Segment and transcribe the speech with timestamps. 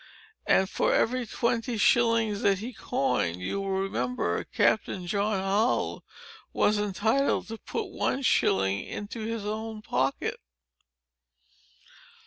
[0.47, 6.03] And for every twenty shillings that he coined, you will remember, Captain John Hull
[6.53, 10.39] was entitled to put one shilling into his own pocket.